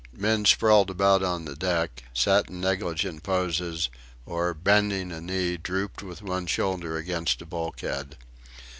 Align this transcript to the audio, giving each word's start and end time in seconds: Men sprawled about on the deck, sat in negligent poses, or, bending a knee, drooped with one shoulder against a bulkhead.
Men 0.17 0.45
sprawled 0.45 0.89
about 0.89 1.21
on 1.21 1.45
the 1.45 1.55
deck, 1.55 2.05
sat 2.11 2.49
in 2.49 2.59
negligent 2.59 3.21
poses, 3.21 3.89
or, 4.25 4.51
bending 4.55 5.11
a 5.11 5.21
knee, 5.21 5.57
drooped 5.57 6.01
with 6.01 6.23
one 6.23 6.47
shoulder 6.47 6.97
against 6.97 7.39
a 7.43 7.45
bulkhead. 7.45 8.17